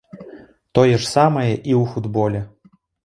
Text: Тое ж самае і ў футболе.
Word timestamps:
Тое 0.77 0.95
ж 1.03 1.05
самае 1.15 1.45
і 1.69 1.73
ў 1.81 1.83
футболе. 1.93 2.41